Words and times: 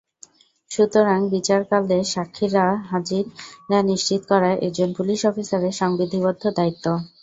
সুতরাং, 0.71 1.19
বিচারকালে 1.29 1.97
সাক্ষীর 2.05 2.53
হাজিরা 2.89 3.79
নিশ্চিত 3.83 4.21
করা 4.29 4.49
একজন 4.61 4.89
পুলিশ 4.97 5.19
অফিসারের 5.25 5.73
সংবিধিবদ্ধ 5.81 6.43
দায়িত্ব। 6.57 6.85